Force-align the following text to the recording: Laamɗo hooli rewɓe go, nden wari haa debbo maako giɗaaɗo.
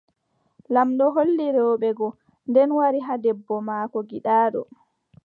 Laamɗo 0.73 1.05
hooli 1.13 1.45
rewɓe 1.55 1.89
go, 1.97 2.07
nden 2.49 2.69
wari 2.79 2.99
haa 3.07 3.21
debbo 3.23 3.55
maako 3.67 3.99
giɗaaɗo. 4.09 4.61